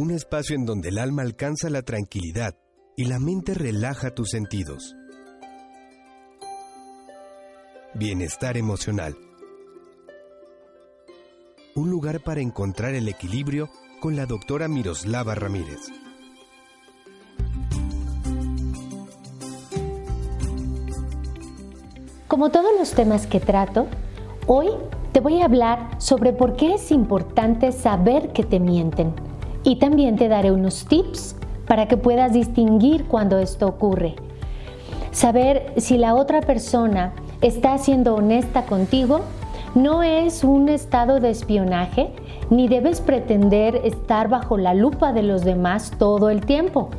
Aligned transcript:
un 0.00 0.12
espacio 0.12 0.56
en 0.56 0.64
donde 0.64 0.88
el 0.88 0.98
alma 0.98 1.20
alcanza 1.20 1.68
la 1.68 1.82
tranquilidad 1.82 2.54
y 2.96 3.04
la 3.04 3.18
mente 3.18 3.52
relaja 3.52 4.14
tus 4.14 4.30
sentidos. 4.30 4.96
Bienestar 7.92 8.56
emocional. 8.56 9.14
Un 11.74 11.90
lugar 11.90 12.20
para 12.20 12.40
encontrar 12.40 12.94
el 12.94 13.10
equilibrio 13.10 13.68
con 14.00 14.16
la 14.16 14.24
doctora 14.24 14.68
Miroslava 14.68 15.34
Ramírez. 15.34 15.80
Como 22.26 22.48
todos 22.48 22.70
los 22.78 22.92
temas 22.92 23.26
que 23.26 23.38
trato, 23.38 23.86
hoy 24.46 24.68
te 25.12 25.20
voy 25.20 25.42
a 25.42 25.44
hablar 25.44 26.00
sobre 26.00 26.32
por 26.32 26.56
qué 26.56 26.76
es 26.76 26.90
importante 26.90 27.70
saber 27.70 28.32
que 28.32 28.44
te 28.44 28.60
mienten 28.60 29.29
y 29.62 29.76
también 29.76 30.16
te 30.16 30.28
daré 30.28 30.52
unos 30.52 30.86
tips 30.86 31.36
para 31.66 31.86
que 31.86 31.96
puedas 31.96 32.32
distinguir 32.32 33.04
cuando 33.06 33.38
esto 33.38 33.66
ocurre. 33.66 34.14
Saber 35.12 35.72
si 35.76 35.98
la 35.98 36.14
otra 36.14 36.40
persona 36.40 37.12
está 37.40 37.78
siendo 37.78 38.14
honesta 38.14 38.64
contigo 38.66 39.20
no 39.74 40.02
es 40.02 40.42
un 40.42 40.68
estado 40.68 41.20
de 41.20 41.30
espionaje 41.30 42.10
ni 42.50 42.66
debes 42.66 43.00
pretender 43.00 43.80
estar 43.84 44.28
bajo 44.28 44.58
la 44.58 44.74
lupa 44.74 45.12
de 45.12 45.22
los 45.22 45.44
demás 45.44 45.92
todo 45.98 46.30
el 46.30 46.44
tiempo. 46.44 46.90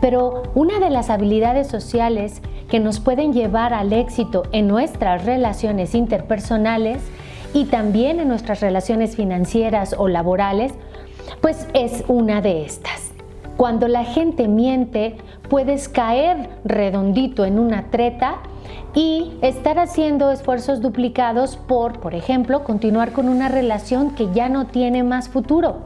Pero 0.00 0.44
una 0.54 0.78
de 0.78 0.90
las 0.90 1.10
habilidades 1.10 1.66
sociales 1.66 2.40
que 2.68 2.78
nos 2.78 3.00
pueden 3.00 3.32
llevar 3.32 3.74
al 3.74 3.92
éxito 3.92 4.44
en 4.52 4.68
nuestras 4.68 5.24
relaciones 5.24 5.94
interpersonales 5.94 7.02
y 7.52 7.66
también 7.66 8.20
en 8.20 8.28
nuestras 8.28 8.60
relaciones 8.60 9.16
financieras 9.16 9.94
o 9.98 10.08
laborales, 10.08 10.72
pues 11.40 11.66
es 11.74 12.04
una 12.08 12.40
de 12.40 12.64
estas. 12.64 13.12
Cuando 13.56 13.86
la 13.88 14.04
gente 14.04 14.48
miente, 14.48 15.16
puedes 15.48 15.88
caer 15.88 16.48
redondito 16.64 17.44
en 17.44 17.58
una 17.58 17.90
treta 17.90 18.38
y 18.94 19.32
estar 19.42 19.78
haciendo 19.78 20.30
esfuerzos 20.30 20.80
duplicados 20.80 21.56
por, 21.56 22.00
por 22.00 22.14
ejemplo, 22.14 22.64
continuar 22.64 23.12
con 23.12 23.28
una 23.28 23.48
relación 23.48 24.14
que 24.14 24.32
ya 24.32 24.48
no 24.48 24.66
tiene 24.66 25.02
más 25.02 25.28
futuro. 25.28 25.80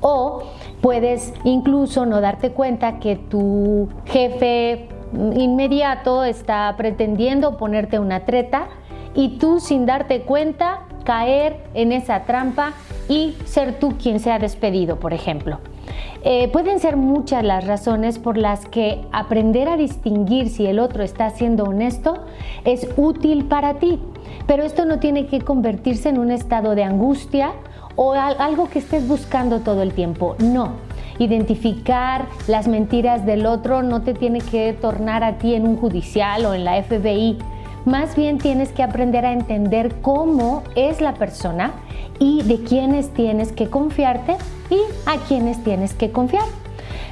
O 0.00 0.44
puedes 0.80 1.32
incluso 1.44 2.06
no 2.06 2.20
darte 2.20 2.50
cuenta 2.50 2.98
que 3.00 3.16
tu 3.16 3.88
jefe 4.06 4.88
inmediato 5.34 6.24
está 6.24 6.72
pretendiendo 6.76 7.56
ponerte 7.56 7.98
una 7.98 8.24
treta 8.24 8.68
y 9.14 9.38
tú 9.38 9.58
sin 9.58 9.86
darte 9.86 10.22
cuenta 10.22 10.80
caer 11.04 11.64
en 11.74 11.92
esa 11.92 12.24
trampa 12.24 12.74
y 13.08 13.34
ser 13.44 13.78
tú 13.78 13.96
quien 13.96 14.20
sea 14.20 14.38
despedido, 14.38 15.00
por 15.00 15.12
ejemplo. 15.12 15.58
Eh, 16.24 16.48
pueden 16.48 16.80
ser 16.80 16.96
muchas 16.96 17.44
las 17.44 17.66
razones 17.66 18.18
por 18.18 18.36
las 18.36 18.66
que 18.66 19.00
aprender 19.12 19.68
a 19.68 19.76
distinguir 19.76 20.48
si 20.48 20.66
el 20.66 20.78
otro 20.78 21.02
está 21.02 21.30
siendo 21.30 21.64
honesto 21.64 22.24
es 22.64 22.88
útil 22.96 23.44
para 23.44 23.74
ti, 23.74 23.98
pero 24.46 24.64
esto 24.64 24.84
no 24.84 24.98
tiene 24.98 25.26
que 25.26 25.40
convertirse 25.40 26.08
en 26.08 26.18
un 26.18 26.30
estado 26.30 26.74
de 26.74 26.84
angustia 26.84 27.52
o 27.94 28.12
algo 28.12 28.68
que 28.68 28.80
estés 28.80 29.06
buscando 29.08 29.60
todo 29.60 29.82
el 29.82 29.92
tiempo. 29.92 30.36
No, 30.38 30.72
identificar 31.18 32.26
las 32.46 32.68
mentiras 32.68 33.26
del 33.26 33.46
otro 33.46 33.82
no 33.82 34.02
te 34.02 34.14
tiene 34.14 34.40
que 34.40 34.72
tornar 34.72 35.24
a 35.24 35.38
ti 35.38 35.54
en 35.54 35.66
un 35.66 35.76
judicial 35.76 36.44
o 36.46 36.54
en 36.54 36.64
la 36.64 36.82
FBI. 36.82 37.38
Más 37.84 38.16
bien 38.16 38.38
tienes 38.38 38.70
que 38.70 38.82
aprender 38.82 39.24
a 39.24 39.32
entender 39.32 40.00
cómo 40.00 40.62
es 40.74 41.00
la 41.00 41.14
persona 41.14 41.72
y 42.18 42.42
de 42.42 42.62
quiénes 42.62 43.10
tienes 43.14 43.52
que 43.52 43.68
confiarte 43.68 44.36
y 44.70 44.78
a 45.06 45.16
quiénes 45.26 45.62
tienes 45.64 45.94
que 45.94 46.10
confiar. 46.10 46.44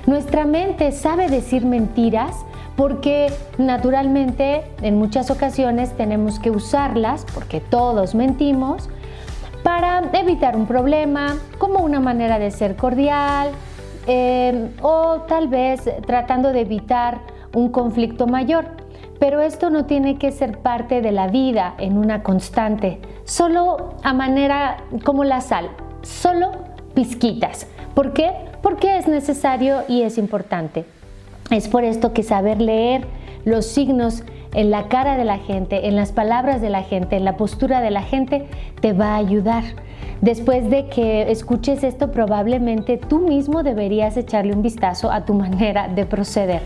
Nuestra 0.07 0.45
mente 0.45 0.93
sabe 0.93 1.29
decir 1.29 1.65
mentiras 1.65 2.45
porque 2.77 3.33
naturalmente 3.59 4.65
en 4.83 4.99
muchas 4.99 5.31
ocasiones 5.31 5.97
tenemos 5.97 6.39
que 6.39 6.51
usarlas, 6.51 7.25
porque 7.35 7.61
todos 7.61 8.15
mentimos, 8.15 8.89
para 9.63 10.11
evitar 10.13 10.57
un 10.57 10.67
problema, 10.67 11.37
como 11.59 11.81
una 11.81 11.99
manera 11.99 12.39
de 12.39 12.51
ser 12.51 12.77
cordial, 12.77 13.51
eh, 14.07 14.69
o 14.83 15.23
tal 15.27 15.49
vez 15.49 15.91
tratando 16.07 16.53
de 16.53 16.61
evitar 16.61 17.19
un 17.55 17.71
conflicto 17.71 18.27
mayor. 18.27 18.67
Pero 19.19 19.41
esto 19.41 19.71
no 19.71 19.87
tiene 19.87 20.19
que 20.19 20.33
ser 20.33 20.59
parte 20.59 21.01
de 21.01 21.13
la 21.13 21.29
vida 21.29 21.75
en 21.79 21.97
una 21.97 22.23
constante, 22.23 23.01
solo 23.25 23.95
a 24.03 24.13
manera 24.13 24.79
como 25.05 25.25
la 25.25 25.41
sal, 25.41 25.71
solo 26.03 26.53
pizquitas. 26.95 27.67
¿Por 27.95 28.13
qué? 28.13 28.33
Porque 28.63 28.99
es 28.99 29.09
necesario 29.09 29.83
y 29.89 30.03
es 30.03 30.19
importante. 30.19 30.85
Es 31.51 31.69
por 31.69 31.85
esto 31.85 32.13
que 32.13 32.23
saber 32.23 32.61
leer 32.61 33.07
los 33.45 33.67
signos 33.67 34.25
en 34.55 34.71
la 34.71 34.89
cara 34.89 35.17
de 35.17 35.25
la 35.25 35.39
gente, 35.39 35.87
en 35.87 35.97
las 35.97 36.13
palabras 36.13 36.61
de 36.61 36.71
la 36.71 36.83
gente, 36.83 37.17
en 37.17 37.25
la 37.25 37.37
postura 37.37 37.81
de 37.81 37.91
la 37.91 38.03
gente, 38.03 38.47
te 38.81 38.93
va 38.93 39.15
a 39.15 39.17
ayudar. 39.17 39.65
Después 40.21 40.71
de 40.71 40.89
que 40.89 41.31
escuches 41.31 41.85
esto, 41.85 42.11
probablemente 42.11 42.97
tú 42.97 43.21
mismo 43.21 43.63
deberías 43.63 44.17
echarle 44.17 44.55
un 44.55 44.63
vistazo 44.63 45.11
a 45.11 45.25
tu 45.25 45.35
manera 45.35 45.89
de 45.89 46.07
proceder. 46.07 46.63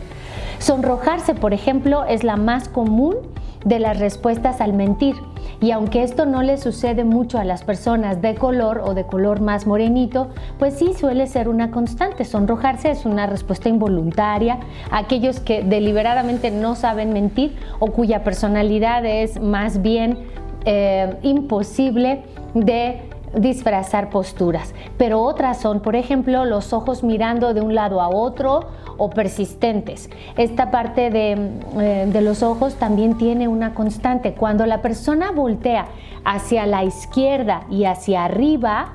Sonrojarse, 0.60 1.34
por 1.34 1.54
ejemplo, 1.54 2.04
es 2.04 2.22
la 2.22 2.36
más 2.36 2.68
común 2.68 3.16
de 3.64 3.78
las 3.78 3.98
respuestas 3.98 4.60
al 4.60 4.74
mentir. 4.74 5.16
Y 5.60 5.70
aunque 5.70 6.02
esto 6.02 6.26
no 6.26 6.42
le 6.42 6.58
sucede 6.58 7.04
mucho 7.04 7.38
a 7.38 7.44
las 7.44 7.64
personas 7.64 8.20
de 8.20 8.34
color 8.34 8.82
o 8.84 8.92
de 8.92 9.04
color 9.04 9.40
más 9.40 9.66
morenito, 9.66 10.28
pues 10.58 10.74
sí 10.74 10.92
suele 10.92 11.26
ser 11.26 11.48
una 11.48 11.70
constante. 11.70 12.24
Sonrojarse 12.24 12.90
es 12.90 13.06
una 13.06 13.26
respuesta 13.26 13.70
involuntaria 13.70 14.60
a 14.90 14.98
aquellos 14.98 15.40
que 15.40 15.62
deliberadamente 15.62 16.50
no 16.50 16.74
saben 16.74 17.12
mentir 17.14 17.56
o 17.78 17.86
cuya 17.86 18.22
personalidad 18.22 19.04
es 19.06 19.40
más 19.40 19.80
bien 19.80 20.18
eh, 20.66 21.16
imposible 21.22 22.22
de 22.54 23.09
disfrazar 23.34 24.10
posturas, 24.10 24.74
pero 24.96 25.22
otras 25.22 25.60
son, 25.60 25.80
por 25.80 25.96
ejemplo, 25.96 26.44
los 26.44 26.72
ojos 26.72 27.02
mirando 27.04 27.54
de 27.54 27.60
un 27.60 27.74
lado 27.74 28.00
a 28.00 28.08
otro 28.08 28.66
o 28.96 29.10
persistentes. 29.10 30.10
Esta 30.36 30.70
parte 30.70 31.10
de, 31.10 31.32
eh, 31.78 32.06
de, 32.10 32.20
los 32.20 32.42
ojos 32.42 32.74
también 32.74 33.16
tiene 33.16 33.48
una 33.48 33.74
constante. 33.74 34.34
Cuando 34.34 34.66
la 34.66 34.82
persona 34.82 35.30
voltea 35.30 35.86
hacia 36.24 36.66
la 36.66 36.84
izquierda 36.84 37.62
y 37.70 37.84
hacia 37.84 38.24
arriba, 38.24 38.94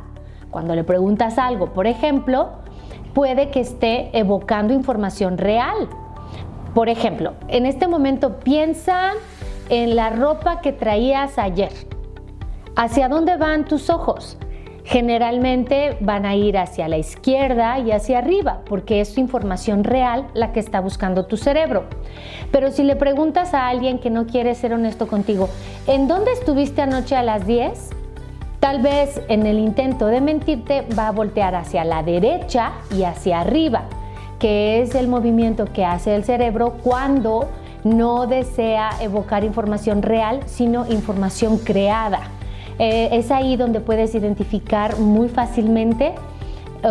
cuando 0.52 0.76
le 0.76 0.84
preguntas 0.84 1.38
algo, 1.38 1.68
por 1.68 1.88
ejemplo, 1.88 2.50
puede 3.14 3.50
que 3.50 3.62
esté 3.62 4.18
evocando 4.18 4.74
información 4.74 5.38
real. 5.38 5.88
Por 6.74 6.90
ejemplo, 6.90 7.34
en 7.48 7.66
este 7.66 7.88
momento 7.88 8.40
piensa 8.40 9.14
en 9.70 9.96
la 9.96 10.10
ropa 10.10 10.60
que 10.60 10.74
traías 10.74 11.40
ayer 11.40 11.95
¿Hacia 12.78 13.08
dónde 13.08 13.38
van 13.38 13.64
tus 13.64 13.90
ojos? 13.90 14.38
Generalmente 14.84 15.96
van 16.02 16.26
a 16.26 16.36
ir 16.36 16.58
hacia 16.58 16.90
la 16.90 16.98
izquierda 16.98 17.80
y 17.80 17.92
hacia 17.92 18.18
arriba, 18.20 18.64
porque 18.68 19.00
es 19.00 19.18
información 19.18 19.86
real 19.86 20.28
la 20.34 20.52
que 20.52 20.60
está 20.60 20.82
buscando 20.82 21.26
tu 21.26 21.38
cerebro. 21.38 21.86
Pero 22.52 22.72
si 22.72 22.84
le 22.84 22.98
preguntas 22.98 23.54
a 23.54 23.70
alguien 23.70 23.98
que 23.98 24.10
no 24.10 24.28
quiere 24.28 24.56
ser 24.56 24.74
honesto 24.74 25.08
contigo, 25.08 25.48
¿en 25.88 26.10
dónde 26.10 26.34
estuviste 26.34 26.82
anoche 26.82 27.16
a 27.16 27.24
las 27.24 27.48
10? 27.48 27.92
Tal 28.60 28.82
vez 28.82 29.22
en 29.30 29.46
el 29.46 29.58
intento 29.58 30.08
de 30.08 30.20
mentirte 30.20 30.86
va 31.00 31.08
a 31.08 31.12
voltear 31.12 31.56
hacia 31.56 31.86
la 31.86 32.04
derecha 32.04 32.74
y 32.94 33.04
hacia 33.04 33.40
arriba, 33.40 33.84
que 34.38 34.82
es 34.82 34.96
el 34.96 35.08
movimiento 35.08 35.64
que 35.72 35.86
hace 35.86 36.14
el 36.14 36.26
cerebro 36.26 36.74
cuando 36.84 37.50
no 37.86 38.28
desea 38.28 38.90
evocar 39.00 39.46
información 39.46 40.02
real, 40.02 40.42
sino 40.46 40.86
información 40.92 41.58
creada. 41.58 42.20
Eh, 42.78 43.10
es 43.14 43.32
ahí 43.32 43.56
donde 43.56 43.80
puedes 43.80 44.14
identificar 44.16 44.98
muy 45.00 45.30
fácilmente 45.30 46.14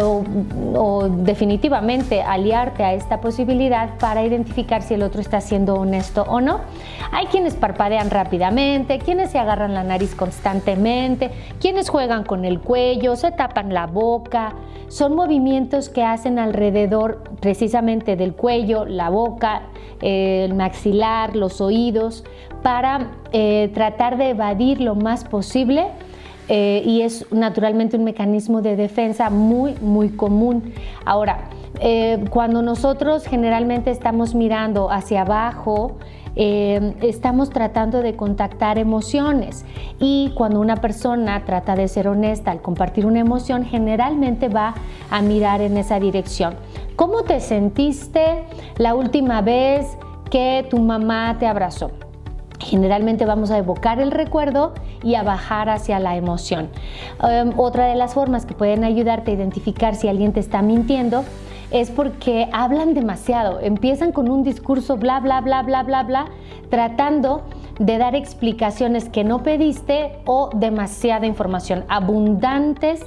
o, 0.03 1.09
definitivamente 1.09 2.23
aliarte 2.23 2.83
a 2.83 2.95
esta 2.95 3.21
posibilidad 3.21 3.97
para 3.99 4.25
identificar 4.25 4.83
si 4.83 4.95
el 4.95 5.03
otro 5.03 5.21
está 5.21 5.41
siendo 5.41 5.75
honesto 5.75 6.25
o 6.29 6.41
no. 6.41 6.61
Hay 7.13 7.27
quienes 7.27 7.55
parpadean 7.55 8.11
rápidamente, 8.11 8.99
quienes 8.99 9.31
se 9.31 9.39
agarran 9.39 9.75
la 9.75 9.85
nariz 9.85 10.15
constantemente, 10.15 11.31
quienes 11.61 11.89
juegan 11.89 12.25
con 12.25 12.45
el 12.45 12.61
cuello, 12.61 13.17
se 13.17 13.31
tapan 13.31 13.73
la 13.73 13.87
boca. 13.87 14.55
Son 14.89 15.15
movimientos 15.15 15.89
que 15.89 16.03
hacen 16.03 16.39
alrededor 16.39 17.23
precisamente 17.41 18.17
del 18.17 18.35
cuello, 18.35 18.85
la 18.85 19.11
boca, 19.11 19.63
el 20.01 20.55
maxilar, 20.55 21.37
los 21.37 21.61
oídos, 21.61 22.25
para 22.63 23.11
eh, 23.33 23.71
tratar 23.75 24.17
de 24.17 24.31
evadir 24.31 24.81
lo 24.81 24.95
más 24.95 25.25
posible 25.25 25.87
eh, 26.49 26.83
y 26.85 27.03
es 27.03 27.27
naturalmente 27.33 27.97
un 27.97 28.05
mecanismo 28.05 28.63
de 28.63 28.77
defensa 28.77 29.31
muy, 29.31 29.75
muy 29.81 30.11
común. 30.11 30.73
Ahora, 31.05 31.51
Eh, 31.81 32.27
cuando 32.31 32.63
nosotros 32.63 33.27
generalmente 33.27 33.91
estamos 33.91 34.33
mirando 34.33 34.93
hacia 34.93 35.23
abajo, 35.23 35.97
eh, 36.37 36.95
estamos 37.03 37.51
tratando 37.51 38.01
de 38.01 38.15
contactar 38.15 38.79
emociones 38.79 39.65
y 39.99 40.31
cuando 40.37 40.61
una 40.61 40.77
persona 40.77 41.43
trata 41.45 41.75
de 41.75 41.89
ser 41.89 42.07
honesta 42.07 42.53
al 42.53 42.61
compartir 42.61 43.07
una 43.07 43.19
emoción, 43.19 43.65
generalmente 43.65 44.49
va 44.49 44.75
a 45.11 45.21
mirar 45.21 45.63
en 45.63 45.77
esa 45.77 45.99
dirección. 45.99 46.55
¿Cómo 46.95 47.23
te 47.23 47.41
sentiste 47.41 48.45
la 48.79 48.95
última 48.95 49.43
vez 49.43 49.99
que 50.31 50.65
tu 50.71 50.79
mamá 50.79 51.37
te 51.41 51.47
abrazó? 51.49 51.91
Generalmente 52.59 53.27
vamos 53.27 53.51
a 53.51 53.59
evocar 53.59 54.01
el 54.01 54.11
recuerdo 54.11 54.73
y 55.03 55.17
a 55.17 55.23
bajar 55.23 55.69
hacia 55.69 55.99
la 55.99 56.17
emoción. 56.17 56.71
Em, 57.23 57.53
otra 57.57 57.87
de 57.87 57.95
las 57.95 58.15
formas 58.15 58.47
que 58.47 58.55
pueden 58.55 58.85
ayudarte 58.85 59.33
a 59.33 59.35
identificar 59.35 59.95
si 59.95 60.09
alguien 60.09 60.33
te 60.33 60.41
está 60.41 60.63
mintiendo 60.63 61.25
es 61.71 61.91
porque 61.91 62.49
hablan 62.53 62.95
demasiado, 62.95 63.61
empiezan 63.61 64.13
con 64.13 64.31
un 64.31 64.45
discurso 64.45 64.97
bla, 64.97 65.21
bla, 65.21 65.41
bla, 65.41 65.63
bla, 65.63 65.83
bla, 65.83 66.03
bla, 66.05 66.27
tratando 66.71 67.43
de 67.79 67.99
dar 67.99 68.15
explicaciones 68.15 69.09
que 69.09 69.25
no 69.25 69.43
pediste 69.43 70.19
o 70.25 70.51
demasiada 70.55 71.27
información, 71.27 71.85
abundantes 71.89 73.01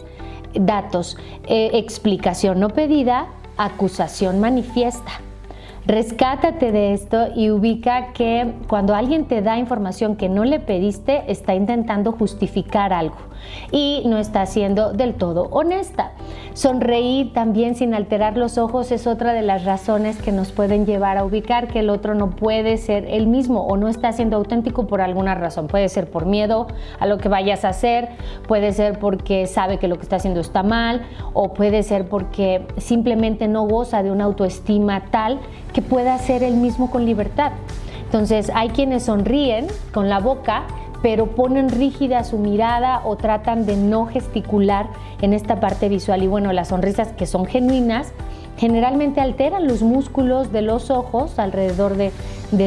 datos, 0.54 1.18
eh, 1.48 1.72
explicación 1.74 2.60
no 2.60 2.70
pedida, 2.70 3.28
acusación 3.58 4.40
manifiesta. 4.40 5.27
Rescátate 5.88 6.74
de 6.74 6.92
esto 6.92 7.28
y 7.34 7.50
ubica 7.50 8.12
que 8.12 8.56
cuando 8.68 8.94
alguien 8.94 9.24
te 9.24 9.42
da 9.42 9.58
información 9.58 10.18
que 10.18 10.28
no 10.28 10.44
le 10.44 10.60
pediste, 10.60 11.24
está 11.32 11.56
intentando 11.56 12.12
justificar 12.12 12.92
algo 12.92 13.16
y 13.72 14.04
no 14.06 14.18
está 14.18 14.46
siendo 14.46 14.92
del 14.92 15.14
todo 15.14 15.48
honesta. 15.52 16.12
Sonreír 16.54 17.32
también 17.32 17.76
sin 17.76 17.94
alterar 17.94 18.36
los 18.36 18.58
ojos 18.58 18.92
es 18.92 19.08
otra 19.08 19.32
de 19.32 19.44
las 19.44 19.64
razones 19.64 20.22
que 20.22 20.32
nos 20.32 20.52
pueden 20.52 20.86
llevar 20.86 21.18
a 21.18 21.24
ubicar 21.24 21.68
que 21.68 21.80
el 21.80 21.90
otro 21.90 22.16
no 22.16 22.32
puede 22.32 22.78
ser 22.78 23.06
el 23.06 23.28
mismo 23.28 23.62
o 23.62 23.78
no 23.78 23.88
está 23.88 24.12
siendo 24.12 24.38
auténtico 24.38 24.88
por 24.88 25.00
alguna 25.00 25.36
razón. 25.36 25.68
Puede 25.68 25.88
ser 25.88 26.10
por 26.10 26.26
miedo 26.26 26.68
a 27.00 27.06
lo 27.06 27.18
que 27.18 27.30
vayas 27.30 27.64
a 27.64 27.70
hacer, 27.70 28.10
puede 28.48 28.74
ser 28.74 29.00
porque 29.00 29.46
sabe 29.48 29.78
que 29.78 29.88
lo 29.88 29.96
que 29.96 30.02
está 30.02 30.18
haciendo 30.18 30.42
está 30.42 30.64
mal 30.64 31.04
o 31.34 31.54
puede 31.54 31.84
ser 31.84 32.10
porque 32.10 32.66
simplemente 32.78 33.48
no 33.48 33.68
goza 33.68 34.04
de 34.04 34.12
una 34.12 34.26
autoestima 34.26 35.06
tal 35.12 35.40
que 35.78 35.84
pueda 35.84 36.18
ser 36.18 36.42
el 36.42 36.56
mismo 36.56 36.90
con 36.90 37.06
libertad. 37.06 37.52
Entonces 38.06 38.52
hay 38.56 38.70
quienes 38.70 39.04
sonríen 39.04 39.68
con 39.94 40.10
la 40.10 40.18
boca, 40.18 40.64
pero 41.04 41.28
ponen 41.28 41.70
rígida 41.70 42.24
su 42.24 42.40
mirada 42.40 43.02
o 43.06 43.16
tratan 43.16 43.68
de 43.68 43.76
no 43.76 44.08
gesticular 44.08 44.88
en 45.22 45.34
esta 45.34 45.60
parte 45.60 45.88
visual. 45.88 46.24
Y 46.24 46.26
bueno, 46.26 46.52
las 46.52 46.70
sonrisas 46.70 47.10
que 47.10 47.28
son 47.28 47.46
genuinas 47.46 48.12
generalmente 48.58 49.22
alteran 49.22 49.68
los 49.68 49.84
músculos 49.84 50.52
de 50.52 50.64
los 50.64 50.90
ojos, 50.90 51.38
alrededor 51.38 51.96
de, 51.96 52.12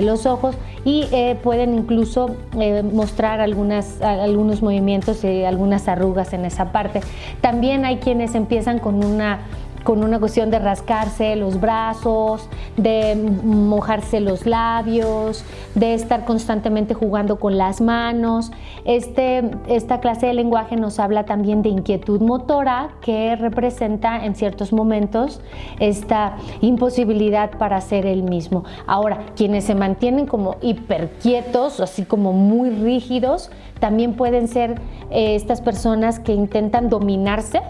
los 0.03 0.25
ojos, 0.25 0.55
y 0.85 1.09
eh, 1.11 1.37
pueden 1.43 1.75
incluso 1.75 2.37
eh, 2.61 2.85
mostrar 2.85 3.41
algunos 3.41 4.63
movimientos 4.63 5.25
y 5.25 5.43
algunas 5.43 5.89
arrugas 5.89 6.33
en 6.33 6.45
esa 6.45 6.71
parte. 6.71 7.01
También 7.41 7.85
hay 7.85 7.97
quienes 7.97 8.37
empiezan 8.37 8.79
con 8.79 9.05
una 9.05 9.41
con 9.85 10.05
una 10.05 10.19
cuestión 10.19 10.51
de 10.51 10.59
rascarse 10.59 11.37
los 11.37 11.61
brazos, 11.61 12.49
de 12.77 13.15
mojarse 13.15 14.21
los 14.21 14.47
labios, 14.47 15.45
de 15.75 15.95
estar 15.95 16.25
constantemente 16.25 16.95
jugando 16.95 17.39
con 17.39 17.57
las 17.57 17.81
manos. 17.81 18.51
Este, 18.85 19.51
esta 19.69 20.01
clase 20.01 20.27
de 20.27 20.35
lenguaje 20.35 20.77
nos 20.77 20.99
habla 20.99 21.25
también 21.25 21.63
de 21.63 21.69
inquietud 21.71 22.21
motora 22.21 22.91
que 23.01 23.37
representa 23.37 24.25
en 24.25 24.35
ciertos 24.35 24.73
momentos 24.73 25.41
esta 25.79 26.37
imposibilidad 26.61 27.51
para 27.59 27.81
ser 27.81 28.07
el 28.07 28.23
mismo. 28.23 28.65
Ahora, 28.87 29.27
quienes 29.37 29.65
se 29.65 29.75
mantienen 29.75 30.27
como 30.27 30.57
hiperquietos, 30.63 31.81
así 31.81 32.05
como 32.05 32.33
muy 32.33 32.71
rígidos, 32.71 33.51
también 33.79 34.15
pueden 34.15 34.47
ser 34.47 34.81
eh, 35.11 35.35
estas 35.35 35.61
personas 35.61 36.21
que 36.21 36.35
intentan 36.35 36.91
dominarse 36.91 37.63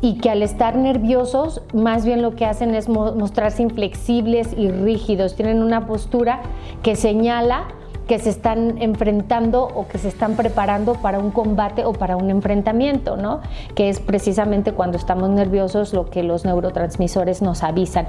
y 0.00 0.18
que 0.18 0.30
al 0.30 0.42
estar 0.42 0.76
nerviosos 0.76 1.62
más 1.72 2.04
bien 2.04 2.22
lo 2.22 2.34
que 2.34 2.46
hacen 2.46 2.74
es 2.74 2.88
mostrarse 2.88 3.62
inflexibles 3.62 4.54
y 4.56 4.70
rígidos, 4.70 5.34
tienen 5.34 5.62
una 5.62 5.86
postura 5.86 6.40
que 6.82 6.96
señala 6.96 7.68
que 8.08 8.18
se 8.18 8.30
están 8.30 8.80
enfrentando 8.80 9.64
o 9.64 9.86
que 9.86 9.98
se 9.98 10.08
están 10.08 10.34
preparando 10.34 10.94
para 10.94 11.18
un 11.18 11.30
combate 11.30 11.84
o 11.84 11.92
para 11.92 12.16
un 12.16 12.30
enfrentamiento, 12.30 13.18
¿no? 13.18 13.40
Que 13.74 13.90
es 13.90 14.00
precisamente 14.00 14.72
cuando 14.72 14.96
estamos 14.96 15.28
nerviosos 15.28 15.92
lo 15.92 16.08
que 16.08 16.22
los 16.22 16.46
neurotransmisores 16.46 17.42
nos 17.42 17.62
avisan. 17.62 18.08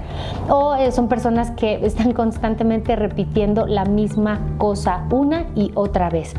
O 0.49 0.73
eh, 0.73 0.93
son 0.93 1.09
personas 1.09 1.51
que 1.51 1.85
están 1.85 2.13
constantemente 2.13 2.95
repitiendo 2.95 3.67
la 3.67 3.83
misma 3.83 4.39
cosa 4.57 5.05
una 5.11 5.47
y 5.53 5.71
otra 5.75 6.09
vez. 6.09 6.33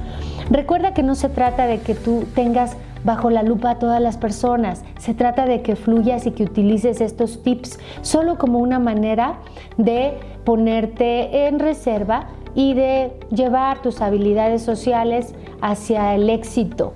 Recuerda 0.50 0.94
que 0.94 1.02
no 1.02 1.14
se 1.14 1.28
trata 1.28 1.66
de 1.66 1.80
que 1.80 1.94
tú 1.94 2.24
tengas 2.34 2.76
bajo 3.04 3.30
la 3.30 3.42
lupa 3.42 3.70
a 3.70 3.78
todas 3.78 4.00
las 4.00 4.16
personas. 4.16 4.84
Se 4.98 5.14
trata 5.14 5.46
de 5.46 5.62
que 5.62 5.76
fluyas 5.76 6.26
y 6.26 6.32
que 6.32 6.44
utilices 6.44 7.00
estos 7.00 7.42
tips 7.42 7.78
solo 8.02 8.38
como 8.38 8.58
una 8.58 8.78
manera 8.78 9.36
de 9.76 10.14
ponerte 10.44 11.46
en 11.46 11.58
reserva 11.58 12.28
y 12.54 12.74
de 12.74 13.12
llevar 13.30 13.80
tus 13.82 14.00
habilidades 14.00 14.62
sociales 14.62 15.34
hacia 15.60 16.14
el 16.14 16.28
éxito 16.30 16.92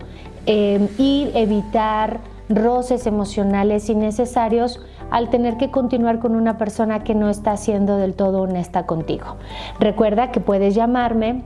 eh, 0.47 0.89
y 0.99 1.31
evitar 1.35 2.21
roces 2.49 3.07
emocionales 3.07 3.89
innecesarios 3.89 4.81
al 5.11 5.31
tener 5.31 5.57
que 5.57 5.71
continuar 5.71 6.19
con 6.19 6.35
una 6.35 6.59
persona 6.59 7.05
que 7.05 7.15
no 7.15 7.31
está 7.31 7.57
siendo 7.57 7.97
del 7.97 8.15
todo 8.15 8.43
honesta 8.43 8.85
contigo. 8.85 9.37
Recuerda 9.79 10.31
que 10.31 10.41
puedes 10.41 10.75
llamarme 10.75 11.45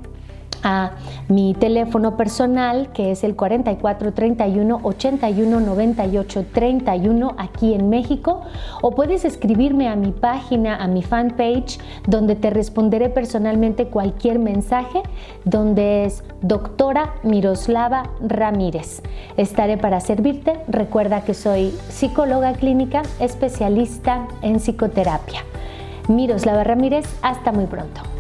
a 0.62 0.93
mi 1.28 1.55
teléfono 1.55 2.16
personal 2.16 2.90
que 2.93 3.10
es 3.10 3.25
el 3.25 3.37
44 3.37 4.12
31 4.12 4.81
81 4.82 5.60
98 5.60 6.44
31 6.52 7.34
aquí 7.38 7.75
en 7.75 7.88
México 7.88 8.43
o 8.82 8.93
puedes 8.93 9.25
escribirme 9.25 9.88
a 9.88 9.96
mi 9.96 10.12
página, 10.12 10.76
a 10.76 10.87
mi 10.87 11.02
fanpage 11.02 11.78
donde 12.06 12.34
te 12.34 12.50
responderé 12.50 13.08
personalmente 13.08 13.87
cualquier 13.87 14.38
mensaje 14.38 15.02
donde 15.44 16.05
es 16.05 16.25
doctora 16.43 17.14
Miroslava 17.22 18.11
Ramírez. 18.20 19.02
Estaré 19.37 19.76
para 19.76 20.00
servirte. 20.00 20.61
Recuerda 20.69 21.22
que 21.22 21.34
soy 21.34 21.72
psicóloga 21.88 22.52
clínica 22.54 23.02
especialista 23.20 24.26
en 24.43 24.56
psicoterapia. 24.56 25.44
Miroslava 26.08 26.64
Ramírez, 26.64 27.06
hasta 27.22 27.52
muy 27.52 27.66
pronto. 27.66 28.18